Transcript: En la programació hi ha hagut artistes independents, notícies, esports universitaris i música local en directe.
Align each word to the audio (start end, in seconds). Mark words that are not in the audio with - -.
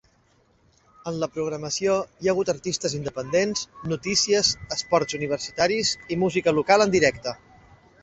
En 1.11 1.19
la 1.23 1.27
programació 1.35 1.97
hi 2.23 2.31
ha 2.31 2.33
hagut 2.33 2.51
artistes 2.55 2.97
independents, 3.01 3.63
notícies, 3.93 4.53
esports 4.79 5.19
universitaris 5.23 5.97
i 6.17 6.23
música 6.27 6.59
local 6.61 6.89
en 6.91 6.99
directe. 7.01 7.41